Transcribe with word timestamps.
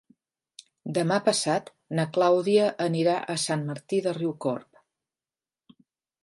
Demà 0.97 1.17
passat 1.27 1.69
na 1.99 2.05
Clàudia 2.15 2.71
anirà 2.87 3.19
a 3.35 3.37
Sant 3.45 3.67
Martí 3.69 4.01
de 4.07 4.15
Riucorb. 4.19 4.83